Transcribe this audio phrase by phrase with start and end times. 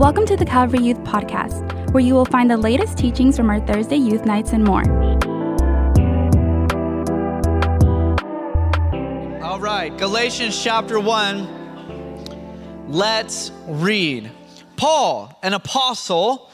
[0.00, 3.60] Welcome to the Calvary Youth Podcast, where you will find the latest teachings from our
[3.66, 4.80] Thursday youth nights and more.
[9.44, 12.88] All right, Galatians chapter 1.
[12.88, 14.30] Let's read.
[14.78, 16.50] Paul, an apostle,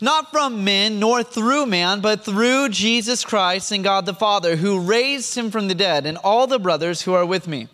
[0.00, 4.80] not from men nor through man, but through Jesus Christ and God the Father, who
[4.80, 7.68] raised him from the dead, and all the brothers who are with me.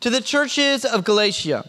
[0.00, 1.66] To the churches of Galatia,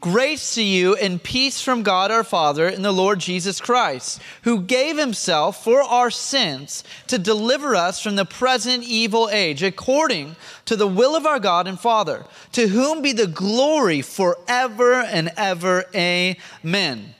[0.00, 4.60] Grace to you and peace from God our Father and the Lord Jesus Christ, who
[4.60, 10.36] gave himself for our sins to deliver us from the present evil age, according
[10.66, 15.30] to the will of our God and Father, to whom be the glory forever and
[15.36, 15.86] ever.
[15.94, 17.14] Amen.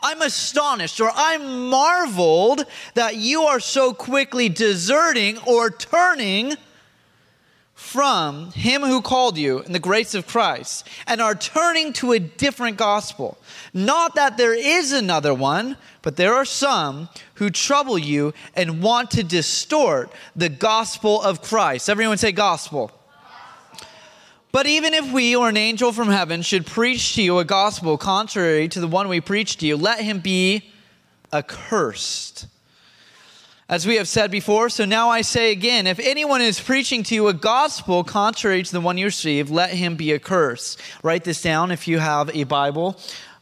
[0.00, 6.56] I'm astonished or I'm marveled that you are so quickly deserting or turning
[7.78, 12.18] from him who called you in the grace of Christ and are turning to a
[12.18, 13.38] different gospel.
[13.72, 19.12] Not that there is another one, but there are some who trouble you and want
[19.12, 21.88] to distort the gospel of Christ.
[21.88, 22.90] Everyone say gospel.
[24.50, 27.96] But even if we or an angel from heaven should preach to you a gospel
[27.96, 30.68] contrary to the one we preach to you, let him be
[31.32, 32.48] accursed
[33.68, 37.14] as we have said before, so now I say again if anyone is preaching to
[37.14, 40.80] you a gospel contrary to the one you received, let him be accursed.
[41.02, 42.98] Write this down if you have a Bible.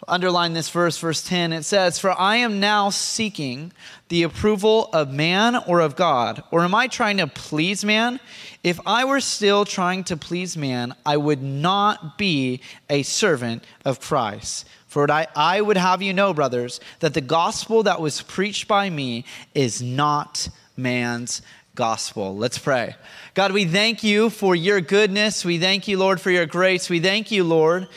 [0.08, 1.52] Underline this verse, verse 10.
[1.52, 3.72] It says, For I am now seeking
[4.08, 6.42] the approval of man or of God.
[6.50, 8.20] Or am I trying to please man?
[8.62, 12.60] If I were still trying to please man, I would not be
[12.90, 14.66] a servant of Christ.
[14.96, 18.88] For I, I would have you know, brothers, that the gospel that was preached by
[18.88, 21.42] me is not man's
[21.74, 22.34] gospel.
[22.34, 22.96] Let's pray.
[23.34, 25.44] God, we thank you for your goodness.
[25.44, 26.88] We thank you, Lord, for your grace.
[26.88, 27.88] We thank you, Lord,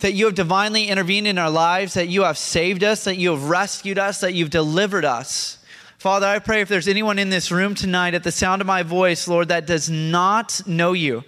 [0.00, 3.30] that you have divinely intervened in our lives, that you have saved us, that you
[3.30, 5.58] have rescued us, that you've delivered us.
[5.98, 8.82] Father, I pray if there's anyone in this room tonight at the sound of my
[8.82, 11.22] voice, Lord, that does not know you,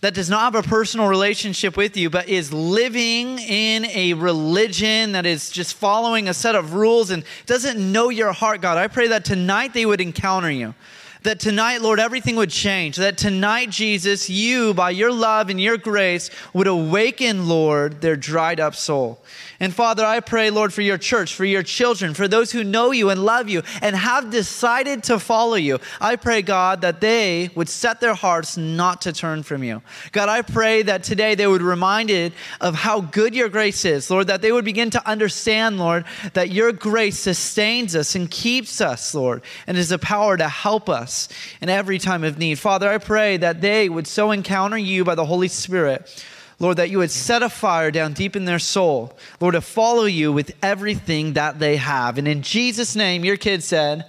[0.00, 5.12] that does not have a personal relationship with you, but is living in a religion
[5.12, 8.88] that is just following a set of rules and doesn't know your heart, God, I
[8.88, 10.74] pray that tonight they would encounter you.
[11.22, 12.96] That tonight, Lord, everything would change.
[12.96, 18.58] That tonight, Jesus, you, by your love and your grace, would awaken, Lord, their dried
[18.58, 19.20] up soul.
[19.60, 22.92] And Father, I pray, Lord, for your church, for your children, for those who know
[22.92, 25.78] you and love you and have decided to follow you.
[26.00, 29.82] I pray, God, that they would set their hearts not to turn from you.
[30.12, 32.32] God, I pray that today they would be reminded
[32.62, 36.50] of how good your grace is, Lord, that they would begin to understand, Lord, that
[36.50, 41.28] your grace sustains us and keeps us, Lord, and is a power to help us
[41.60, 42.58] in every time of need.
[42.58, 46.24] Father, I pray that they would so encounter you by the Holy Spirit
[46.60, 50.04] Lord, that you would set a fire down deep in their soul, Lord, to follow
[50.04, 52.18] you with everything that they have.
[52.18, 54.04] And in Jesus' name, your kid said,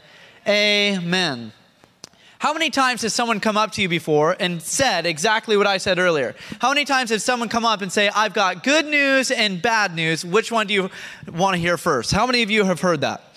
[0.48, 1.54] Amen.
[2.40, 5.78] How many times has someone come up to you before and said exactly what I
[5.78, 6.36] said earlier?
[6.60, 9.96] How many times has someone come up and say, I've got good news and bad
[9.96, 10.26] news?
[10.26, 10.90] Which one do you
[11.32, 12.12] want to hear first?
[12.12, 13.31] How many of you have heard that?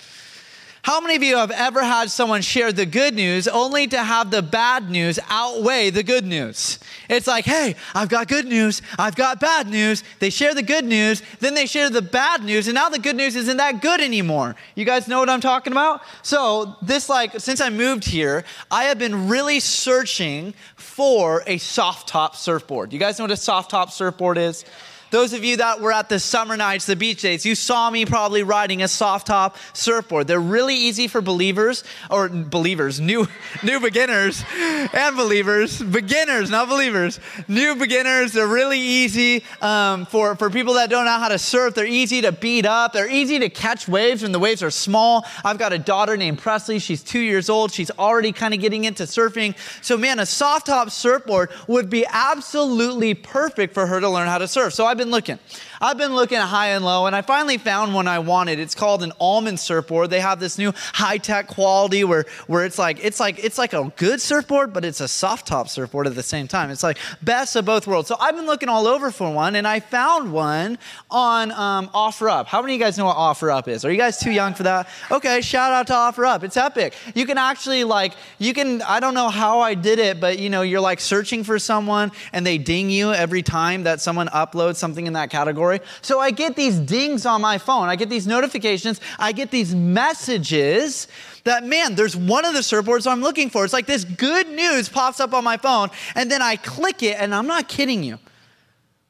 [0.84, 4.30] How many of you have ever had someone share the good news only to have
[4.30, 6.78] the bad news outweigh the good news?
[7.08, 10.04] It's like, hey, I've got good news, I've got bad news.
[10.18, 13.16] They share the good news, then they share the bad news, and now the good
[13.16, 14.56] news isn't that good anymore.
[14.74, 16.02] You guys know what I'm talking about?
[16.20, 22.08] So, this, like, since I moved here, I have been really searching for a soft
[22.08, 22.92] top surfboard.
[22.92, 24.66] You guys know what a soft top surfboard is?
[25.14, 28.04] Those of you that were at the summer nights, the beach days, you saw me
[28.04, 30.26] probably riding a soft top surfboard.
[30.26, 33.28] They're really easy for believers or believers, new
[33.62, 38.32] new beginners and believers, beginners, not believers, new beginners.
[38.32, 41.76] They're really easy um, for for people that don't know how to surf.
[41.76, 42.92] They're easy to beat up.
[42.92, 45.24] They're easy to catch waves when the waves are small.
[45.44, 46.80] I've got a daughter named Presley.
[46.80, 47.70] She's two years old.
[47.70, 49.54] She's already kind of getting into surfing.
[49.80, 54.38] So man, a soft top surfboard would be absolutely perfect for her to learn how
[54.38, 54.74] to surf.
[54.74, 55.38] So I've been been looking.
[55.80, 58.58] I've been looking high and low, and I finally found one I wanted.
[58.58, 60.08] It's called an almond surfboard.
[60.08, 63.92] They have this new high-tech quality where, where it's like it's like it's like a
[63.96, 66.70] good surfboard, but it's a soft top surfboard at the same time.
[66.70, 68.08] It's like best of both worlds.
[68.08, 70.78] So I've been looking all over for one, and I found one
[71.10, 72.46] on um, OfferUp.
[72.46, 73.84] How many of you guys know what OfferUp is?
[73.84, 74.88] Are you guys too young for that?
[75.10, 76.44] Okay, shout out to OfferUp.
[76.44, 76.94] It's epic.
[77.14, 78.80] You can actually like you can.
[78.82, 82.10] I don't know how I did it, but you know you're like searching for someone,
[82.32, 85.80] and they ding you every time that someone uploads something in that category.
[86.02, 89.74] So I get these dings on my phone, I get these notifications, I get these
[89.74, 91.08] messages
[91.44, 93.64] that, man, there's one of the surfboards I'm looking for.
[93.64, 97.16] It's like this good news pops up on my phone, and then I click it,
[97.18, 98.18] and I'm not kidding you.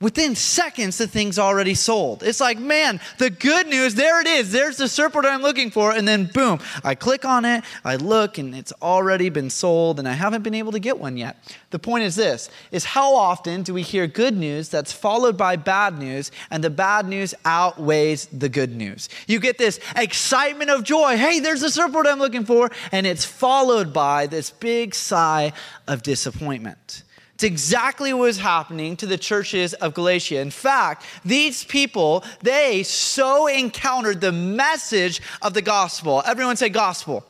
[0.04, 2.22] Within seconds the thing's already sold.
[2.22, 4.52] It's like man the good news there it is.
[4.52, 5.92] There's the surfboard i'm looking for.
[5.92, 10.06] And then boom i click on it i look and it's already been sold and
[10.06, 11.38] i haven't been able to get one yet.
[11.70, 15.56] The point is this is how often do we hear good news that's followed by
[15.56, 19.08] bad news and the bad news outweighs the good news?
[19.26, 21.16] You get this excitement of joy.
[21.16, 22.70] Hey there's the surfboard i'm looking for.
[22.92, 25.54] And it's followed by this big sigh
[25.88, 27.04] of disappointment
[27.44, 30.40] exactly what was happening to the churches of Galatia.
[30.40, 36.22] In fact, these people, they so encountered the message of the gospel.
[36.26, 37.24] Everyone say gospel.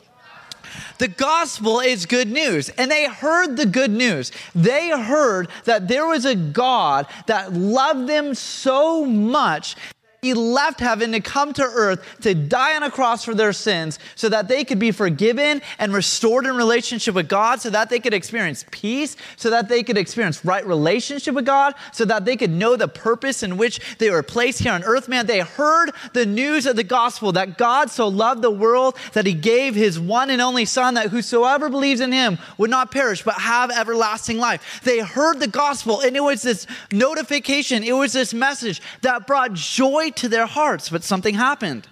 [0.99, 2.69] The gospel is good news.
[2.71, 4.33] And they heard the good news.
[4.55, 9.77] They heard that there was a God that loved them so much
[10.25, 13.99] he left heaven to come to earth to die on a cross for their sins
[14.15, 18.00] so that they could be forgiven and restored in relationship with God, so that they
[18.00, 22.37] could experience peace, so that they could experience right relationship with God, so that they
[22.37, 25.09] could know the purpose in which they were placed here on earth.
[25.09, 29.27] Man, they heard the news of the gospel that God so loved the world that
[29.27, 33.23] he gave his one and only Son, that whosoever believes in him would not perish
[33.23, 34.81] but have everlasting life.
[34.85, 39.53] They heard the gospel, and it was this notification, it was this message that brought
[39.53, 41.89] joy to their hearts, but something happened.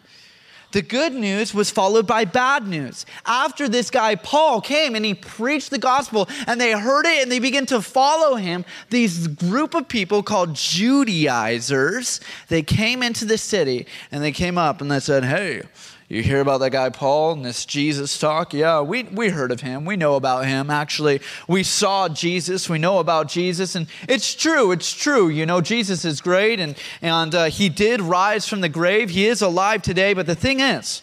[0.72, 3.04] The good news was followed by bad news.
[3.26, 7.30] After this guy, Paul, came and he preached the gospel, and they heard it and
[7.30, 13.36] they began to follow him, these group of people called Judaizers, they came into the
[13.36, 15.62] city and they came up and they said, Hey,
[16.12, 18.52] you hear about that guy Paul and this Jesus talk?
[18.52, 19.86] Yeah, we, we heard of him.
[19.86, 20.68] We know about him.
[20.68, 22.68] Actually, we saw Jesus.
[22.68, 23.74] We know about Jesus.
[23.74, 24.72] And it's true.
[24.72, 25.30] It's true.
[25.30, 26.60] You know, Jesus is great.
[26.60, 29.08] And, and uh, he did rise from the grave.
[29.08, 30.12] He is alive today.
[30.12, 31.00] But the thing is,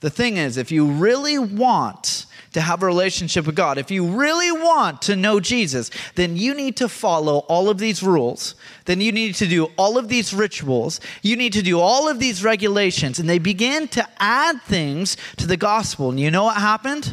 [0.00, 2.15] the thing is, if you really want
[2.56, 6.54] to have a relationship with God, if you really want to know Jesus, then you
[6.54, 8.54] need to follow all of these rules.
[8.86, 10.98] Then you need to do all of these rituals.
[11.20, 13.18] You need to do all of these regulations.
[13.18, 16.08] And they begin to add things to the gospel.
[16.08, 17.12] And you know what happened?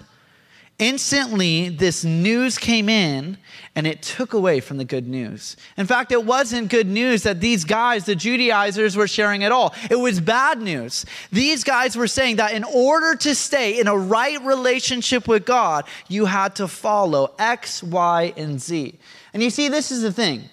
[0.80, 3.38] Instantly, this news came in
[3.75, 5.56] and it took away from the good news.
[5.78, 9.74] In fact, it wasn't good news that these guys, the Judaizers, were sharing at all.
[9.90, 11.06] It was bad news.
[11.31, 15.86] These guys were saying that in order to stay in a right relationship with God,
[16.08, 18.98] you had to follow X, Y, and Z.
[19.34, 20.50] And you see, this is the thing.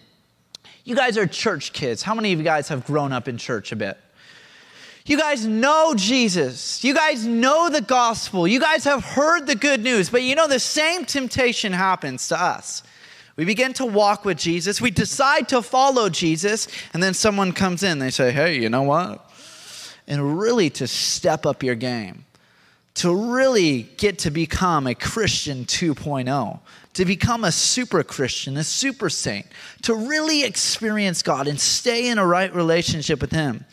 [0.84, 2.02] You guys are church kids.
[2.02, 3.98] How many of you guys have grown up in church a bit?
[5.06, 6.84] You guys know Jesus.
[6.84, 8.46] You guys know the gospel.
[8.46, 10.10] You guys have heard the good news.
[10.10, 12.82] But you know, the same temptation happens to us.
[13.36, 14.80] We begin to walk with Jesus.
[14.80, 16.68] We decide to follow Jesus.
[16.92, 17.98] And then someone comes in.
[17.98, 19.30] They say, hey, you know what?
[20.06, 22.26] And really to step up your game,
[22.96, 26.60] to really get to become a Christian 2.0,
[26.92, 29.46] to become a super Christian, a super saint,
[29.82, 33.64] to really experience God and stay in a right relationship with Him.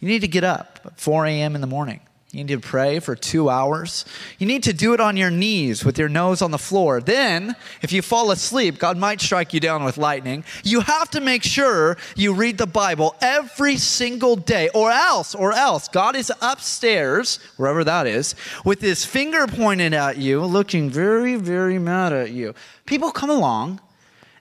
[0.00, 1.54] You need to get up at 4 a.m.
[1.54, 2.00] in the morning.
[2.32, 4.04] You need to pray for two hours.
[4.38, 7.00] You need to do it on your knees with your nose on the floor.
[7.00, 10.44] Then, if you fall asleep, God might strike you down with lightning.
[10.62, 15.52] You have to make sure you read the Bible every single day, or else, or
[15.52, 18.34] else, God is upstairs, wherever that is,
[18.66, 22.54] with his finger pointed at you, looking very, very mad at you.
[22.84, 23.80] People come along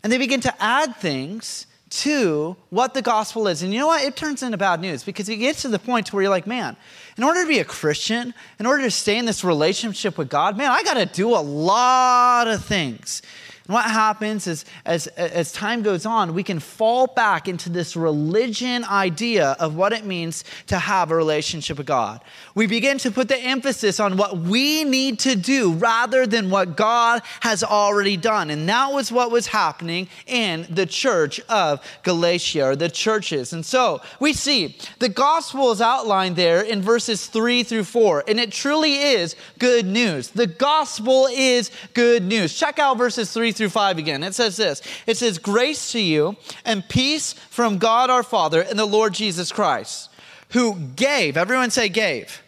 [0.04, 1.66] and they begin to add things
[2.02, 3.64] to what the gospel is.
[3.64, 4.04] And you know what?
[4.04, 6.76] It turns into bad news because it gets to the point where you're like, man,
[7.18, 10.58] in order to be a Christian, in order to stay in this relationship with God,
[10.58, 13.22] man, I got to do a lot of things.
[13.68, 17.96] And what happens is, as, as time goes on, we can fall back into this
[17.96, 22.22] religion idea of what it means to have a relationship with God.
[22.54, 26.78] We begin to put the emphasis on what we need to do rather than what
[26.78, 28.50] God has already done.
[28.50, 33.52] And that was what was happening in the church of Galatia, or the churches.
[33.52, 38.40] And so we see the gospel is outlined there in verses three through four, and
[38.40, 40.30] it truly is good news.
[40.30, 42.54] The gospel is good news.
[42.54, 44.24] Check out verses three through 5 again.
[44.24, 48.78] It says this It says, Grace to you and peace from God our Father and
[48.78, 50.10] the Lord Jesus Christ,
[50.52, 52.42] who gave, everyone say, gave.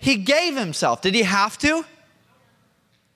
[0.00, 1.00] He gave himself.
[1.00, 1.84] Did he have to?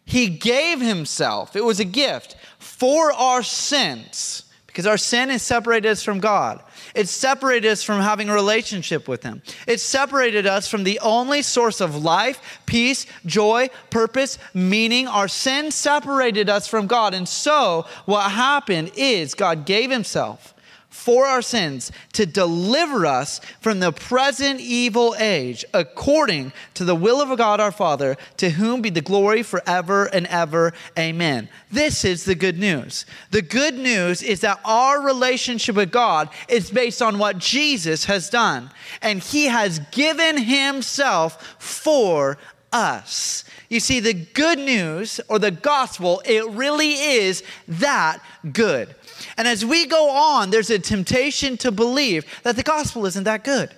[0.04, 1.56] He gave himself.
[1.56, 6.62] It was a gift for our sins because our sin has separated us from God.
[6.96, 9.42] It separated us from having a relationship with Him.
[9.66, 15.06] It separated us from the only source of life, peace, joy, purpose, meaning.
[15.06, 17.12] Our sin separated us from God.
[17.12, 20.54] And so, what happened is God gave Himself
[20.96, 27.20] for our sins to deliver us from the present evil age, according to the will
[27.20, 30.72] of God our Father, to whom be the glory forever and ever.
[30.98, 31.48] Amen.
[31.70, 33.06] This is the good news.
[33.30, 38.30] The good news is that our relationship with God is based on what Jesus has
[38.30, 38.70] done,
[39.02, 42.38] and He has given Himself for
[42.72, 43.44] us.
[43.68, 48.18] You see, the good news or the gospel, it really is that
[48.52, 48.94] good.
[49.36, 53.44] And as we go on, there's a temptation to believe that the gospel isn't that
[53.44, 53.70] good.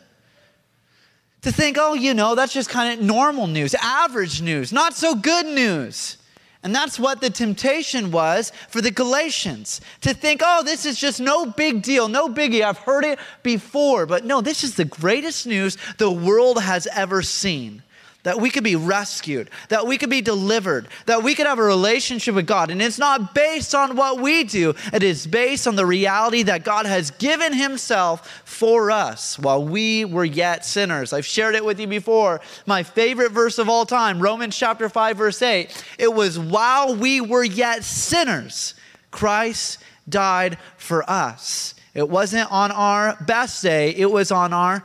[1.42, 5.14] To think, oh, you know, that's just kind of normal news, average news, not so
[5.14, 6.16] good news.
[6.62, 11.20] And that's what the temptation was for the Galatians to think, oh, this is just
[11.20, 12.62] no big deal, no biggie.
[12.62, 14.06] I've heard it before.
[14.06, 17.82] But no, this is the greatest news the world has ever seen
[18.28, 21.62] that we could be rescued, that we could be delivered, that we could have a
[21.62, 22.70] relationship with God.
[22.70, 26.62] And it's not based on what we do, it is based on the reality that
[26.62, 31.14] God has given Himself for us while we were yet sinners.
[31.14, 32.42] I've shared it with you before.
[32.66, 35.84] My favorite verse of all time, Romans chapter 5, verse 8.
[35.98, 38.74] It was while we were yet sinners,
[39.10, 41.74] Christ died for us.
[41.94, 44.84] It wasn't on our best day, it was on our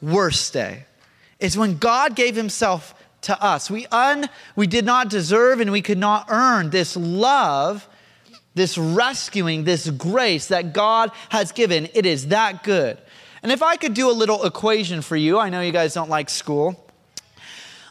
[0.00, 0.84] worst day
[1.38, 3.70] is when God gave himself to us.
[3.70, 7.88] We, un, we did not deserve and we could not earn this love,
[8.54, 11.88] this rescuing, this grace that God has given.
[11.94, 12.98] It is that good.
[13.42, 16.10] And if I could do a little equation for you, I know you guys don't
[16.10, 16.88] like school,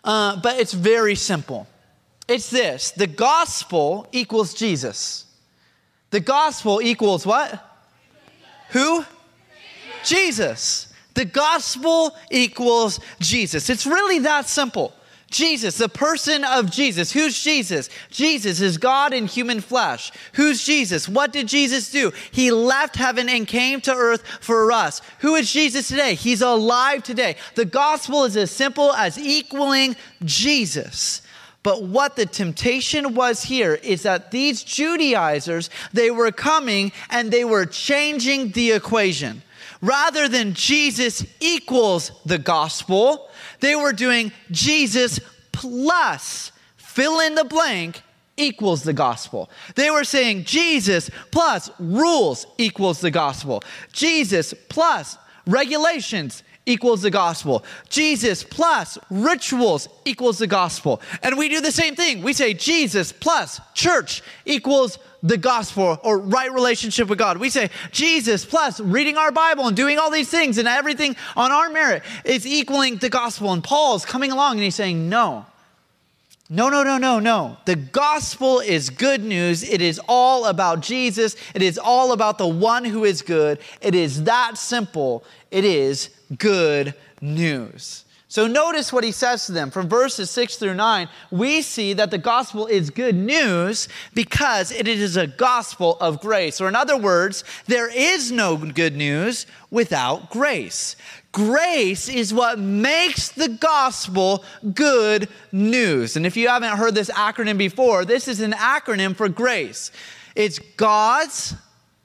[0.03, 1.67] uh, but it's very simple.
[2.27, 5.25] It's this the gospel equals Jesus.
[6.09, 7.61] The gospel equals what?
[8.69, 9.05] Who?
[10.03, 10.93] Jesus.
[11.15, 13.69] The gospel equals Jesus.
[13.69, 14.93] It's really that simple.
[15.31, 17.11] Jesus, the person of Jesus.
[17.11, 17.89] Who's Jesus?
[18.09, 20.11] Jesus is God in human flesh.
[20.33, 21.09] Who's Jesus?
[21.09, 22.11] What did Jesus do?
[22.31, 25.01] He left heaven and came to earth for us.
[25.19, 26.15] Who is Jesus today?
[26.15, 27.37] He's alive today.
[27.55, 31.21] The gospel is as simple as equaling Jesus.
[31.63, 37.43] But what the temptation was here is that these Judaizers, they were coming and they
[37.43, 39.41] were changing the equation
[39.85, 45.19] rather than Jesus equals the gospel, they were doing Jesus
[45.51, 48.01] plus fill in the blank
[48.37, 49.49] equals the gospel.
[49.75, 53.63] They were saying Jesus plus rules equals the gospel.
[53.93, 57.63] Jesus plus regulations equals the gospel.
[57.89, 61.01] Jesus plus rituals equals the gospel.
[61.21, 62.23] And we do the same thing.
[62.23, 67.37] We say Jesus plus church equals the gospel or right relationship with God.
[67.37, 71.51] We say Jesus plus reading our Bible and doing all these things and everything on
[71.51, 73.51] our merit is equaling the gospel.
[73.51, 75.47] And Paul's coming along and he's saying, no.
[76.47, 77.57] No, no, no, no, no.
[77.65, 79.63] The gospel is good news.
[79.63, 81.35] It is all about Jesus.
[81.55, 83.57] It is all about the one who is good.
[83.81, 85.23] It is that simple.
[85.49, 88.04] It is good news.
[88.35, 89.71] So notice what he says to them.
[89.71, 94.89] From verses 6 through 9, we see that the gospel is good news because it
[94.89, 96.59] is a gospel of grace.
[96.59, 100.97] Or, in other words, there is no good news without grace.
[101.31, 106.17] Grace is what makes the gospel good news.
[106.17, 109.93] And if you haven't heard this acronym before, this is an acronym for grace.
[110.35, 111.55] It's God's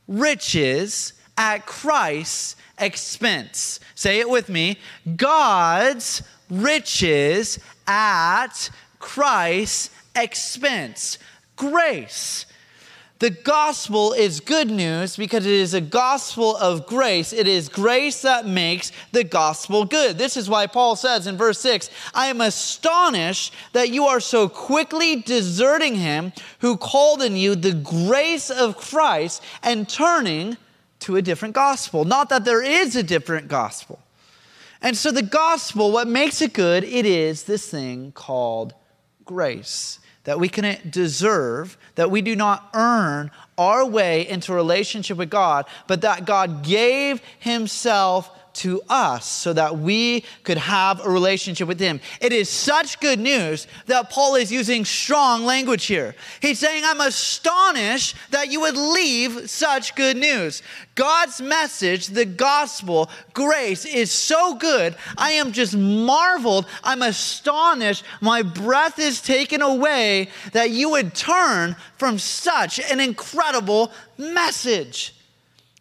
[0.07, 3.81] riches at Christ's expense.
[3.95, 4.79] Say it with me
[5.17, 11.19] God's riches at Christ's expense.
[11.57, 12.47] Grace.
[13.21, 17.35] The gospel is good news because it is a gospel of grace.
[17.35, 20.17] It is grace that makes the gospel good.
[20.17, 24.49] This is why Paul says in verse 6 I am astonished that you are so
[24.49, 30.57] quickly deserting him who called in you the grace of Christ and turning
[31.01, 32.05] to a different gospel.
[32.05, 34.01] Not that there is a different gospel.
[34.83, 38.75] And so the gospel, what makes it good, it is this thing called
[39.25, 45.31] grace that we can deserve, that we do not earn our way into relationship with
[45.31, 48.31] God, but that God gave Himself
[48.61, 51.99] to us so that we could have a relationship with Him.
[52.21, 56.15] It is such good news that Paul is using strong language here.
[56.43, 60.63] He's saying, I'm astonished that you would leave such good news.
[60.95, 64.95] God's message, the gospel, grace is so good.
[65.17, 66.67] I am just marveled.
[66.85, 68.05] I'm astonished.
[68.21, 75.15] My breath is taken away that you would turn from such an incredible message.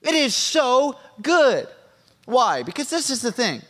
[0.01, 1.67] It is so good.
[2.29, 2.61] Why?
[2.61, 3.63] Because this is the thing.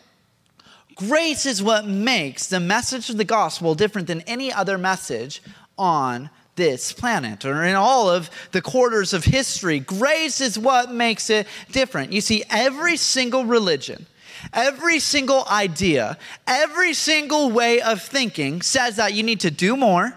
[0.96, 5.42] Grace is what makes the message of the gospel different than any other message
[5.78, 9.80] on this planet or in all of the quarters of history.
[9.80, 12.12] Grace is what makes it different.
[12.12, 14.06] You see, every single religion,
[14.52, 20.14] every single idea, every single way of thinking says that you need to do more,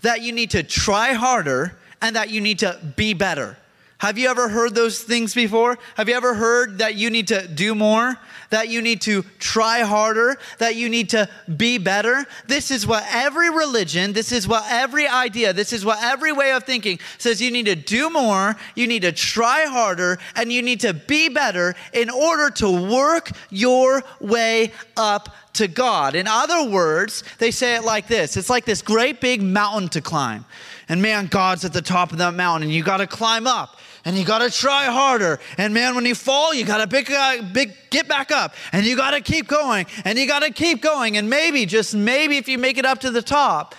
[0.00, 3.56] that you need to try harder, and that you need to be better.
[4.02, 5.78] Have you ever heard those things before?
[5.94, 8.16] Have you ever heard that you need to do more?
[8.50, 10.38] That you need to try harder?
[10.58, 12.26] That you need to be better?
[12.48, 16.50] This is what every religion, this is what every idea, this is what every way
[16.50, 20.62] of thinking says you need to do more, you need to try harder, and you
[20.62, 26.16] need to be better in order to work your way up to God.
[26.16, 30.00] In other words, they say it like this it's like this great big mountain to
[30.00, 30.44] climb.
[30.88, 33.78] And man, God's at the top of that mountain, and you got to climb up
[34.04, 35.40] and you got to try harder.
[35.58, 38.84] And man, when you fall, you got to pick, uh, big, get back up and
[38.84, 41.16] you got to keep going and you got to keep going.
[41.16, 43.74] And maybe, just maybe, if you make it up to the top,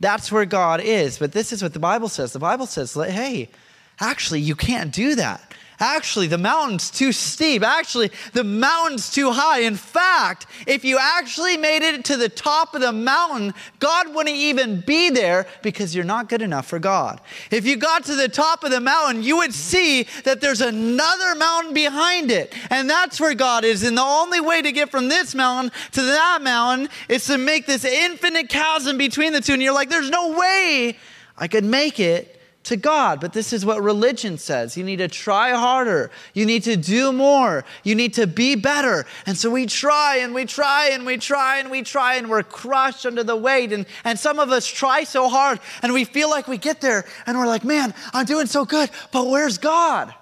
[0.00, 1.18] that's where God is.
[1.18, 2.32] But this is what the Bible says.
[2.32, 3.50] The Bible says, hey,
[4.00, 5.48] actually, you can't do that.
[5.80, 7.62] Actually, the mountain's too steep.
[7.62, 9.60] Actually, the mountain's too high.
[9.60, 14.34] In fact, if you actually made it to the top of the mountain, God wouldn't
[14.34, 17.20] even be there because you're not good enough for God.
[17.52, 21.36] If you got to the top of the mountain, you would see that there's another
[21.36, 22.52] mountain behind it.
[22.70, 23.84] And that's where God is.
[23.84, 27.66] And the only way to get from this mountain to that mountain is to make
[27.66, 29.52] this infinite chasm between the two.
[29.52, 30.98] And you're like, there's no way
[31.36, 32.37] I could make it
[32.68, 33.20] to God.
[33.20, 34.76] But this is what religion says.
[34.76, 36.10] You need to try harder.
[36.34, 37.64] You need to do more.
[37.82, 39.06] You need to be better.
[39.26, 42.42] And so we try and we try and we try and we try and we're
[42.42, 43.72] crushed under the weight.
[43.72, 47.04] And, and some of us try so hard and we feel like we get there
[47.26, 50.14] and we're like, man, I'm doing so good, but where's God?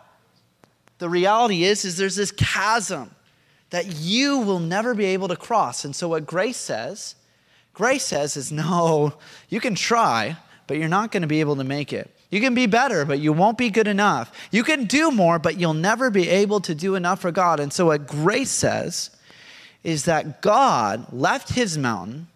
[0.98, 3.10] The reality is, is there's this chasm
[3.70, 5.84] that you will never be able to cross.
[5.84, 7.16] And so what grace says,
[7.74, 9.14] grace says is no,
[9.48, 10.36] you can try,
[10.68, 12.15] but you're not going to be able to make it.
[12.30, 14.32] You can be better, but you won't be good enough.
[14.50, 17.60] You can do more, but you'll never be able to do enough for God.
[17.60, 19.10] And so, what grace says
[19.84, 22.26] is that God left his mountain,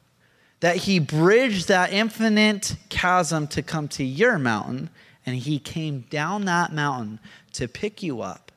[0.61, 4.91] that he bridged that infinite chasm to come to your mountain,
[5.27, 7.19] and he came down that mountain
[7.55, 8.53] to pick you up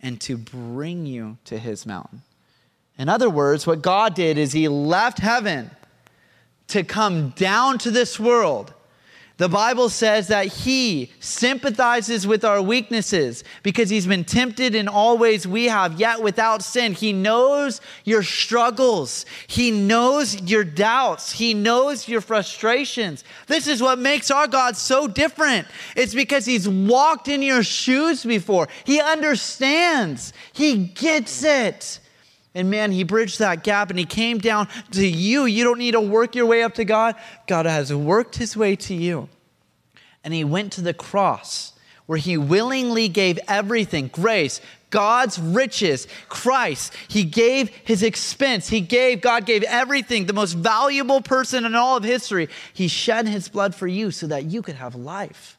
[0.00, 2.22] and to bring you to his mountain.
[2.98, 5.70] In other words, what God did is he left heaven
[6.68, 8.72] to come down to this world
[9.38, 15.18] the Bible says that He sympathizes with our weaknesses because He's been tempted in all
[15.18, 16.94] ways we have, yet without sin.
[16.94, 23.24] He knows your struggles, He knows your doubts, He knows your frustrations.
[23.46, 25.66] This is what makes our God so different.
[25.94, 32.00] It's because He's walked in your shoes before, He understands, He gets it.
[32.56, 35.44] And man, he bridged that gap and he came down to you.
[35.44, 37.14] You don't need to work your way up to God.
[37.46, 39.28] God has worked his way to you.
[40.24, 41.74] And he went to the cross
[42.06, 46.94] where he willingly gave everything grace, God's riches, Christ.
[47.08, 48.68] He gave his expense.
[48.68, 52.48] He gave, God gave everything, the most valuable person in all of history.
[52.72, 55.55] He shed his blood for you so that you could have life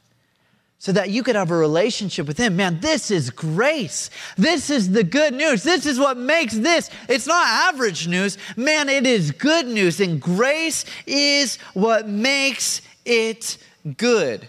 [0.79, 2.55] so that you could have a relationship with him.
[2.55, 4.09] Man, this is grace.
[4.37, 5.63] This is the good news.
[5.63, 6.89] This is what makes this.
[7.09, 8.37] It's not average news.
[8.55, 9.99] Man, it is good news.
[9.99, 13.57] And grace is what makes it
[13.97, 14.47] good.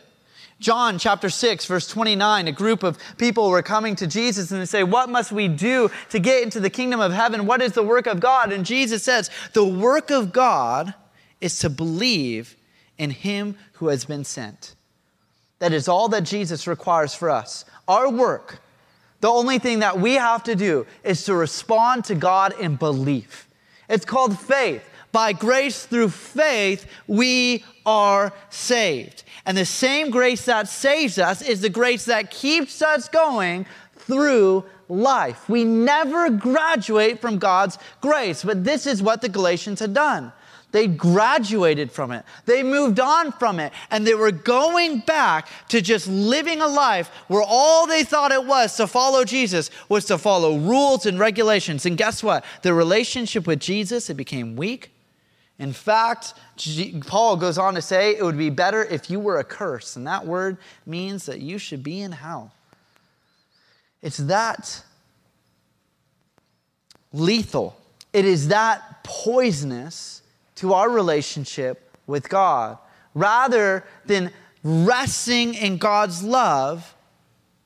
[0.60, 4.66] John chapter 6, verse 29, a group of people were coming to Jesus and they
[4.66, 7.46] say, What must we do to get into the kingdom of heaven?
[7.46, 8.52] What is the work of God?
[8.52, 10.94] And Jesus says, The work of God
[11.40, 12.56] is to believe
[12.98, 14.74] in him who has been sent.
[15.58, 17.64] That is all that Jesus requires for us.
[17.86, 18.60] Our work,
[19.20, 23.48] the only thing that we have to do is to respond to God in belief.
[23.88, 24.88] It's called faith.
[25.10, 29.24] By grace through faith, we are saved.
[29.46, 33.66] And the same grace that saves us is the grace that keeps us going
[33.96, 35.48] through life.
[35.48, 40.32] We never graduate from God's grace, but this is what the Galatians had done.
[40.70, 42.24] They graduated from it.
[42.44, 43.72] They moved on from it.
[43.90, 48.44] And they were going back to just living a life where all they thought it
[48.44, 51.86] was to follow Jesus was to follow rules and regulations.
[51.86, 52.44] And guess what?
[52.62, 54.90] The relationship with Jesus, it became weak.
[55.58, 56.34] In fact,
[57.06, 59.96] Paul goes on to say it would be better if you were a curse.
[59.96, 62.52] And that word means that you should be in hell.
[64.02, 64.84] It's that
[67.12, 67.76] lethal.
[68.12, 70.22] It is that poisonous
[70.58, 72.78] to our relationship with God.
[73.14, 76.94] Rather than resting in God's love,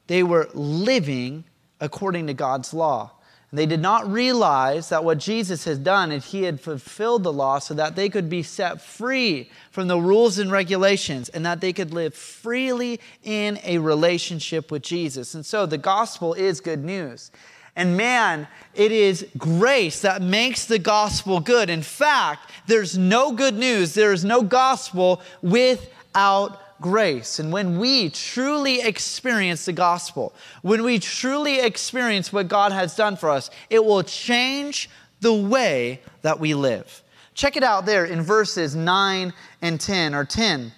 [0.07, 1.44] they were living
[1.81, 3.12] according to God's law.
[3.50, 7.33] And they did not realize that what Jesus has done is he had fulfilled the
[7.33, 11.61] law so that they could be set free from the rules and regulations and that
[11.61, 15.35] they could live freely in a relationship with Jesus.
[15.35, 17.31] And so the gospel is good news.
[17.74, 21.70] And man, it is grace that makes the gospel good.
[21.70, 27.38] In fact, there's no good news, there is no gospel without grace.
[27.38, 33.16] And when we truly experience the gospel, when we truly experience what God has done
[33.16, 37.02] for us, it will change the way that we live.
[37.35, 39.32] Check it out there in verses 9
[39.62, 40.72] and 10 or 10.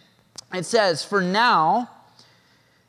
[0.52, 1.90] It says, For now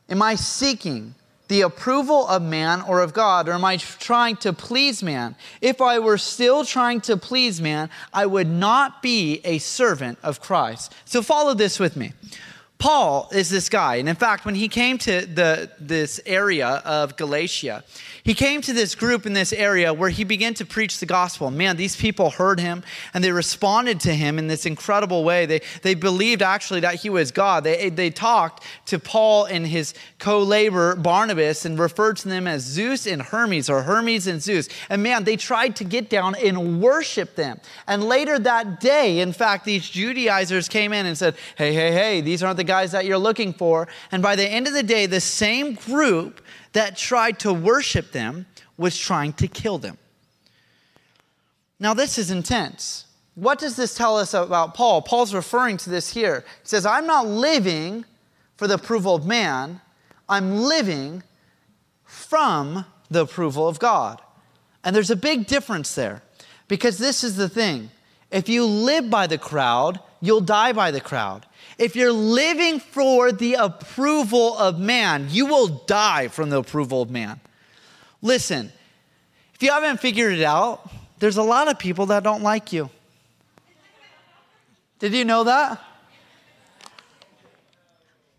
[0.08, 1.14] am I seeking
[1.48, 5.36] the approval of man or of God, or am I trying to please man?
[5.60, 10.40] If I were still trying to please man, I would not be a servant of
[10.40, 10.94] Christ.
[11.04, 12.12] So follow this with me.
[12.78, 13.96] Paul is this guy.
[13.96, 17.84] And in fact, when he came to the, this area of Galatia,
[18.26, 21.48] he came to this group in this area where he began to preach the gospel.
[21.48, 22.82] Man, these people heard him
[23.14, 25.46] and they responded to him in this incredible way.
[25.46, 27.62] They, they believed actually that he was God.
[27.62, 32.62] They, they talked to Paul and his co laborer Barnabas and referred to them as
[32.64, 34.68] Zeus and Hermes or Hermes and Zeus.
[34.90, 37.60] And man, they tried to get down and worship them.
[37.86, 42.20] And later that day, in fact, these Judaizers came in and said, Hey, hey, hey,
[42.22, 43.86] these aren't the guys that you're looking for.
[44.10, 46.40] And by the end of the day, the same group
[46.76, 49.96] that tried to worship them was trying to kill them.
[51.80, 53.06] Now, this is intense.
[53.34, 55.02] What does this tell us about Paul?
[55.02, 56.44] Paul's referring to this here.
[56.62, 58.04] He says, I'm not living
[58.56, 59.80] for the approval of man,
[60.28, 61.22] I'm living
[62.04, 64.20] from the approval of God.
[64.82, 66.22] And there's a big difference there
[66.68, 67.90] because this is the thing.
[68.30, 71.46] If you live by the crowd, you'll die by the crowd.
[71.78, 77.10] If you're living for the approval of man, you will die from the approval of
[77.10, 77.40] man.
[78.22, 78.72] Listen,
[79.54, 82.90] if you haven't figured it out, there's a lot of people that don't like you.
[84.98, 85.82] Did you know that?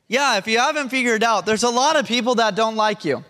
[0.08, 3.06] Yeah, if you haven't figured it out, there's a lot of people that don't like
[3.06, 3.24] you.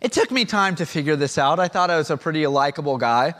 [0.00, 1.58] It took me time to figure this out.
[1.58, 3.34] I thought I was a pretty likable guy.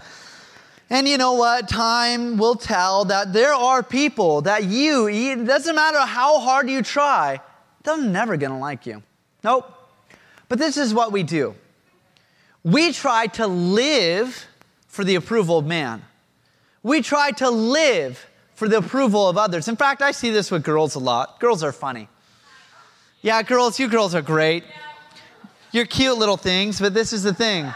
[0.90, 1.68] And you know what?
[1.68, 6.83] Time will tell that there are people that you, it doesn't matter how hard you
[6.83, 7.40] try,
[7.83, 9.03] they're never gonna like you.
[9.42, 9.73] Nope.
[10.49, 11.55] But this is what we do
[12.64, 14.47] we try to live
[14.87, 16.03] for the approval of man,
[16.83, 19.66] we try to live for the approval of others.
[19.66, 21.40] In fact, I see this with girls a lot.
[21.40, 22.09] Girls are funny.
[23.23, 24.64] Yeah, girls, you girls are great.
[25.73, 27.73] You're cute little things, but this is the thing.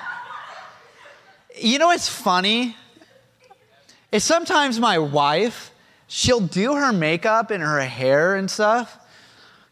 [1.59, 2.77] You know what's funny?
[4.17, 5.71] Is sometimes my wife,
[6.07, 8.99] she'll do her makeup and her hair and stuff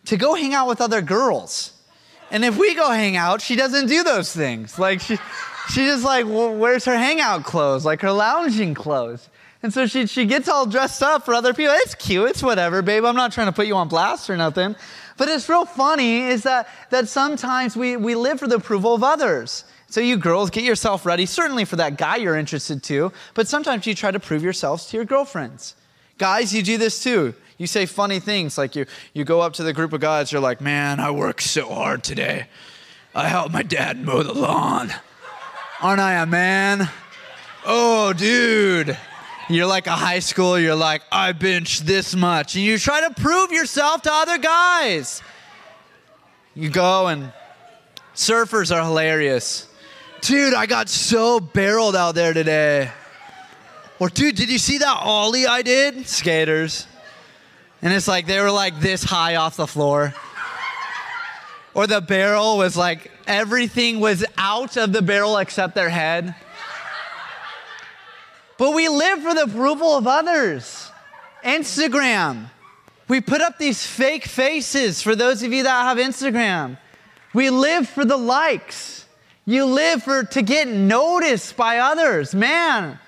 [0.05, 1.73] to go hang out with other girls.
[2.31, 4.79] And if we go hang out, she doesn't do those things.
[4.79, 5.17] Like she,
[5.71, 9.29] she just like well, her hangout clothes, like her lounging clothes.
[9.63, 11.73] And so she, she gets all dressed up for other people.
[11.79, 13.07] It's cute, it's whatever, babe.
[13.07, 14.77] I'm not trying to put you on blast or nothing.
[15.17, 19.03] But it's real funny is that, that sometimes we, we live for the approval of
[19.03, 19.65] others.
[19.95, 23.87] So, you girls, get yourself ready, certainly for that guy you're interested to, but sometimes
[23.87, 25.77] you try to prove yourselves to your girlfriends.
[26.19, 27.33] Guys, you do this too.
[27.59, 30.41] You say funny things like you, you go up to the group of guys, you're
[30.41, 32.49] like, man, I worked so hard today.
[33.15, 34.93] I helped my dad mow the lawn.
[35.81, 36.91] Aren't I a man?
[37.65, 38.99] Oh, dude.
[39.49, 42.57] You're like a high school, you're like, I benched this much.
[42.57, 45.23] And you try to prove yourself to other guys.
[46.53, 47.33] You go and
[48.17, 49.69] surfers are hilarious.
[50.25, 52.91] Dude, I got so barreled out there today.
[53.99, 56.07] Or, dude, did you see that ollie I did?
[56.07, 56.87] Skaters.
[57.83, 60.15] And it's like they were like this high off the floor.
[61.75, 66.35] Or the barrel was like everything was out of the barrel except their head.
[68.57, 70.91] But we live for the approval of others.
[71.45, 72.49] Instagram.
[73.09, 76.79] We put up these fake faces for those of you that have Instagram.
[77.35, 79.04] We live for the likes.
[79.47, 82.35] You live for to get noticed by others.
[82.35, 82.99] Man,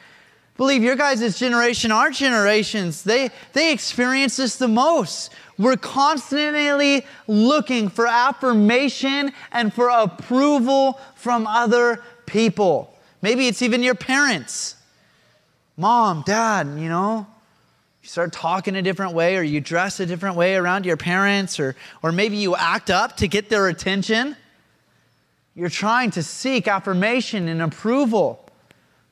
[0.56, 5.32] believe your guys' generation, our generations, they, they experience this the most.
[5.58, 12.94] We're constantly looking for affirmation and for approval from other people.
[13.22, 14.76] Maybe it's even your parents.
[15.78, 17.26] Mom, dad, you know,
[18.02, 21.58] you start talking a different way or you dress a different way around your parents
[21.58, 24.36] or, or maybe you act up to get their attention.
[25.56, 28.46] You're trying to seek affirmation and approval.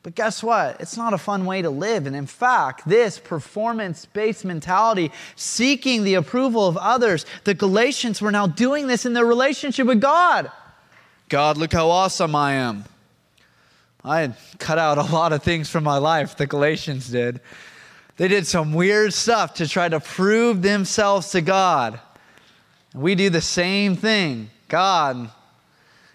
[0.02, 0.78] But guess what?
[0.78, 2.06] It's not a fun way to live.
[2.06, 8.30] And in fact, this performance based mentality, seeking the approval of others, the Galatians were
[8.30, 10.52] now doing this in their relationship with God.
[11.30, 12.84] God, look how awesome I am.
[14.04, 17.40] I had cut out a lot of things from my life, the Galatians did.
[18.18, 21.98] They did some weird stuff to try to prove themselves to God.
[22.94, 24.50] We do the same thing.
[24.68, 25.30] God,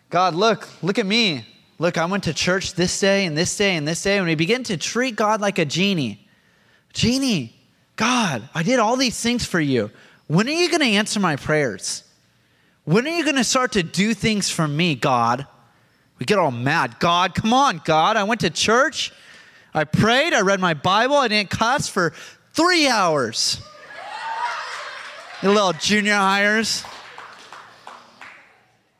[0.09, 1.45] God, look, look at me.
[1.77, 4.17] Look, I went to church this day and this day and this day.
[4.17, 6.27] And we begin to treat God like a genie.
[6.93, 7.55] Genie,
[7.95, 9.91] God, I did all these things for you.
[10.27, 12.03] When are you going to answer my prayers?
[12.85, 15.45] When are you going to start to do things for me, God?
[16.17, 16.99] We get all mad.
[16.99, 18.17] God, come on, God.
[18.17, 19.13] I went to church.
[19.73, 20.33] I prayed.
[20.33, 21.15] I read my Bible.
[21.15, 22.13] I didn't cuss for
[22.53, 23.61] three hours.
[25.41, 26.83] you little junior hires.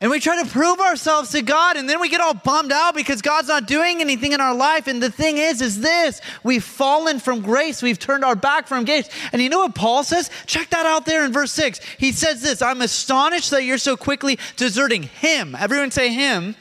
[0.02, 2.94] And we try to prove ourselves to God, and then we get all bummed out
[2.94, 4.86] because God's not doing anything in our life.
[4.86, 8.86] And the thing is, is this we've fallen from grace, we've turned our back from
[8.86, 9.10] grace.
[9.32, 10.30] And you know what Paul says?
[10.46, 11.80] Check that out there in verse 6.
[11.98, 15.54] He says this I'm astonished that you're so quickly deserting Him.
[15.54, 16.56] Everyone say Him,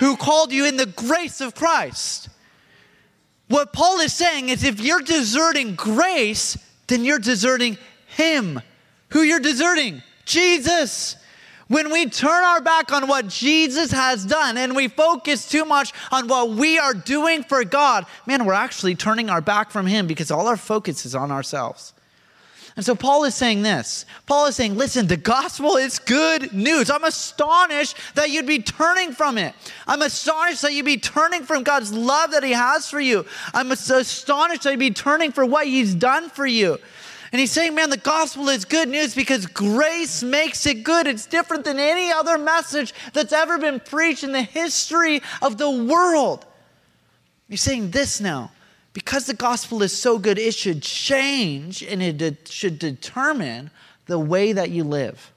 [0.00, 2.28] who called you in the grace of Christ.
[3.46, 8.60] What Paul is saying is if you're deserting grace, then you're deserting Him.
[9.10, 10.02] Who you're deserting?
[10.24, 11.14] Jesus.
[11.68, 15.92] When we turn our back on what Jesus has done and we focus too much
[16.10, 20.06] on what we are doing for God, man, we're actually turning our back from Him
[20.06, 21.92] because all our focus is on ourselves.
[22.74, 24.06] And so Paul is saying this.
[24.24, 26.90] Paul is saying, listen, the gospel is good news.
[26.90, 29.52] I'm astonished that you'd be turning from it.
[29.86, 33.26] I'm astonished that you'd be turning from God's love that He has for you.
[33.52, 36.78] I'm astonished that you'd be turning for what He's done for you.
[37.32, 41.06] And he's saying, man, the gospel is good news because grace makes it good.
[41.06, 45.70] It's different than any other message that's ever been preached in the history of the
[45.70, 46.46] world.
[47.48, 48.52] He's saying this now.
[48.94, 53.70] Because the gospel is so good, it should change and it should determine
[54.06, 55.32] the way that you live.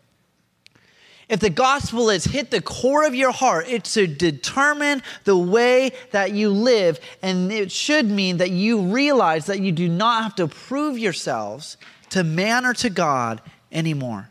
[1.31, 5.93] If the gospel has hit the core of your heart, it should determine the way
[6.11, 6.99] that you live.
[7.21, 11.77] And it should mean that you realize that you do not have to prove yourselves
[12.09, 13.41] to man or to God
[13.71, 14.27] anymore.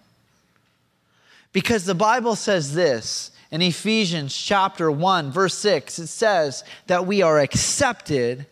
[1.54, 7.22] Because the Bible says this in Ephesians chapter 1, verse 6, it says that we
[7.22, 8.44] are accepted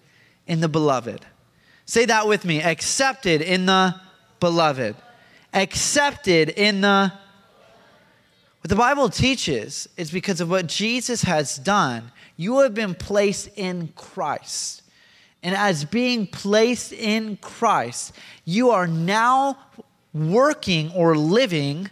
[0.47, 1.21] in the beloved.
[1.85, 3.95] Say that with me accepted in the
[4.41, 4.97] beloved.
[5.53, 7.13] Accepted in the
[8.61, 13.51] what the Bible teaches is because of what Jesus has done, you have been placed
[13.57, 14.83] in Christ.
[15.43, 18.13] And as being placed in Christ,
[18.45, 19.59] you are now
[20.13, 21.91] working or living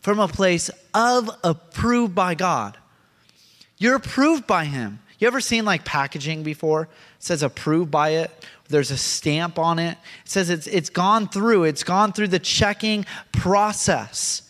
[0.00, 2.78] from a place of approved by God.
[3.78, 5.00] You're approved by Him.
[5.18, 6.82] You ever seen like packaging before?
[6.82, 8.30] It says approved by it.
[8.68, 9.98] There's a stamp on it.
[10.24, 14.42] It says it's, it's gone through, it's gone through the checking process.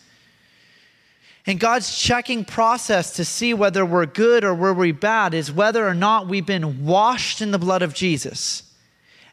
[1.46, 5.94] And God's checking process to see whether we're good or we're bad is whether or
[5.94, 8.62] not we've been washed in the blood of Jesus.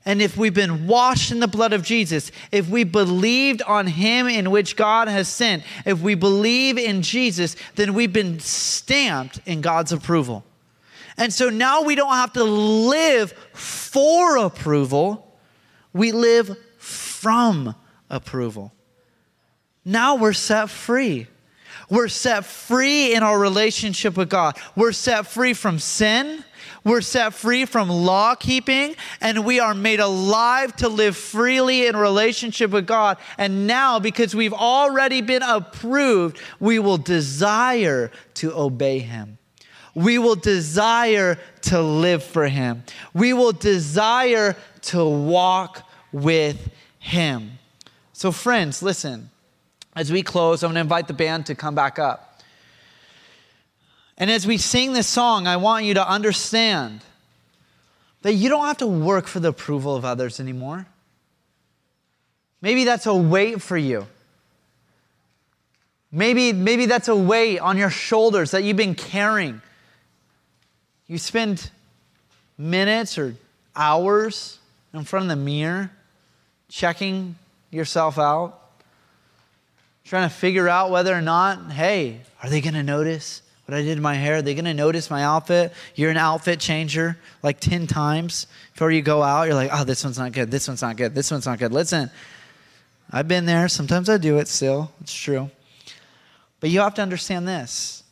[0.03, 4.27] And if we've been washed in the blood of Jesus, if we believed on Him
[4.27, 9.61] in which God has sent, if we believe in Jesus, then we've been stamped in
[9.61, 10.43] God's approval.
[11.17, 15.37] And so now we don't have to live for approval,
[15.93, 17.75] we live from
[18.09, 18.73] approval.
[19.85, 21.27] Now we're set free.
[21.91, 24.57] We're set free in our relationship with God.
[24.77, 26.45] We're set free from sin.
[26.85, 31.97] We're set free from law keeping, and we are made alive to live freely in
[31.97, 33.17] relationship with God.
[33.37, 39.37] And now, because we've already been approved, we will desire to obey Him.
[39.93, 42.83] We will desire to live for Him.
[43.13, 47.59] We will desire to walk with Him.
[48.13, 49.29] So, friends, listen
[49.95, 52.39] as we close, I'm going to invite the band to come back up.
[54.17, 57.01] And as we sing this song, I want you to understand
[58.21, 60.85] that you don't have to work for the approval of others anymore.
[62.61, 64.05] Maybe that's a weight for you.
[66.11, 69.61] Maybe, maybe that's a weight on your shoulders that you've been carrying.
[71.07, 71.71] You spend
[72.57, 73.35] minutes or
[73.75, 74.59] hours
[74.93, 75.91] in front of the mirror
[76.69, 77.35] checking
[77.71, 78.60] yourself out
[80.05, 83.81] trying to figure out whether or not, hey, are they going to notice what I
[83.83, 84.37] did to my hair?
[84.37, 85.71] Are they going to notice my outfit?
[85.95, 89.43] You're an outfit changer like 10 times before you go out.
[89.43, 90.51] You're like, oh, this one's not good.
[90.51, 91.15] This one's not good.
[91.15, 91.71] This one's not good.
[91.71, 92.09] Listen,
[93.11, 93.67] I've been there.
[93.67, 94.91] Sometimes I do it still.
[95.01, 95.49] It's true.
[96.59, 98.03] But you have to understand this.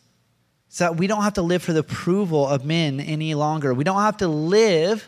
[0.68, 3.74] It's that we don't have to live for the approval of men any longer.
[3.74, 5.08] We don't have to live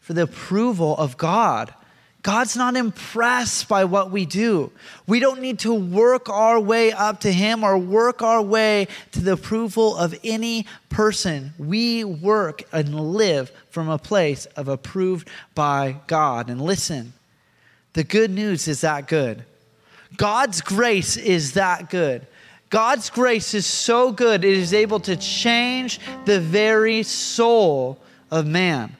[0.00, 1.74] for the approval of God.
[2.22, 4.70] God's not impressed by what we do.
[5.08, 9.20] We don't need to work our way up to Him or work our way to
[9.20, 11.52] the approval of any person.
[11.58, 16.48] We work and live from a place of approved by God.
[16.48, 17.12] And listen,
[17.94, 19.44] the good news is that good.
[20.16, 22.26] God's grace is that good.
[22.70, 27.98] God's grace is so good, it is able to change the very soul
[28.30, 28.96] of man.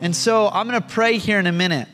[0.00, 1.88] And so I'm going to pray here in a minute.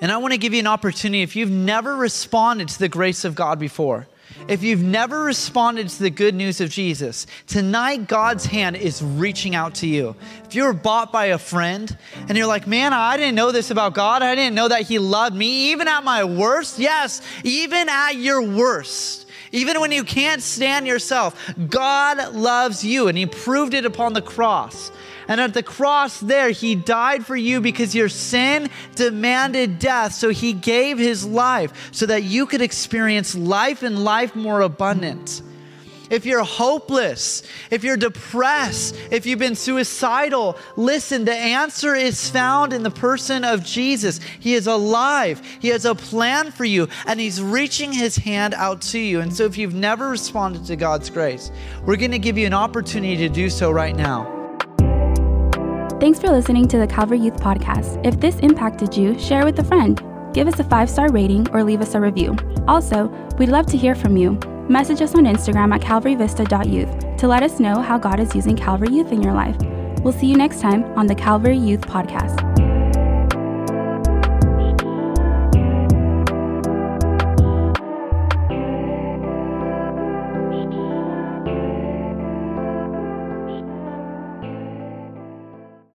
[0.00, 3.24] And I want to give you an opportunity if you've never responded to the grace
[3.24, 4.06] of God before,
[4.48, 9.54] if you've never responded to the good news of Jesus, tonight God's hand is reaching
[9.54, 10.14] out to you.
[10.44, 11.96] If you were bought by a friend
[12.28, 14.22] and you're like, man, I didn't know this about God.
[14.22, 16.78] I didn't know that He loved me, even at my worst.
[16.78, 19.26] Yes, even at your worst.
[19.52, 24.22] Even when you can't stand yourself, God loves you, and He proved it upon the
[24.22, 24.90] cross.
[25.28, 30.12] And at the cross, there, He died for you because your sin demanded death.
[30.12, 35.42] So He gave His life so that you could experience life and life more abundant.
[36.08, 42.72] If you're hopeless, if you're depressed, if you've been suicidal, listen, the answer is found
[42.72, 44.20] in the person of Jesus.
[44.38, 48.82] He is alive, He has a plan for you, and He's reaching His hand out
[48.82, 49.20] to you.
[49.20, 51.50] And so, if you've never responded to God's grace,
[51.84, 54.35] we're going to give you an opportunity to do so right now.
[55.98, 58.04] Thanks for listening to the Calvary Youth Podcast.
[58.06, 60.02] If this impacted you, share with a friend.
[60.34, 62.36] Give us a five star rating or leave us a review.
[62.68, 63.06] Also,
[63.38, 64.32] we'd love to hear from you.
[64.68, 68.90] Message us on Instagram at calvaryvista.youth to let us know how God is using Calvary
[68.90, 69.56] Youth in your life.
[70.02, 72.55] We'll see you next time on the Calvary Youth Podcast.